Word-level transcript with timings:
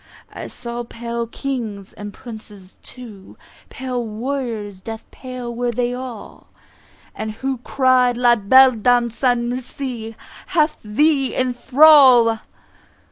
I 0.33 0.47
saw 0.47 0.83
pale 0.83 1.27
Kings, 1.27 1.93
and 1.93 2.11
Princes 2.11 2.75
too, 2.81 3.37
Pale 3.69 4.03
warriors, 4.03 4.81
death 4.81 5.03
pale 5.11 5.53
were 5.53 5.69
they 5.71 5.93
all; 5.93 6.47
Who 7.41 7.59
cry'd 7.59 8.17
"La 8.17 8.35
belle 8.35 8.71
Dame 8.71 9.09
sans 9.09 9.47
merci 9.47 10.15
Hath 10.47 10.79
thee 10.83 11.35
in 11.35 11.53
thrall!" 11.53 12.39